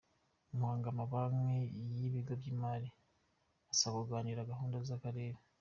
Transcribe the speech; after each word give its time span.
Muhanga 0.57 0.87
Amabanki 0.93 1.59
n’ibigo 1.97 2.33
by’imari 2.41 2.87
birasabwa 2.95 3.97
kunganira 4.03 4.49
gahunda 4.51 4.75
z’akarere 4.87 5.37